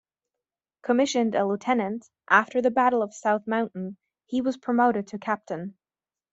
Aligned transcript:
Commissioned 0.81 1.35
a 1.35 1.45
lieutenant, 1.45 2.09
after 2.27 2.59
the 2.59 2.71
Battle 2.71 3.03
of 3.03 3.13
South 3.13 3.45
Mountain 3.45 3.97
he 4.25 4.41
was 4.41 4.57
promoted 4.57 5.05
to 5.09 5.19
captain. 5.19 5.75